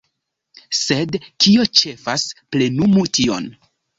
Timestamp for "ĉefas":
1.81-2.25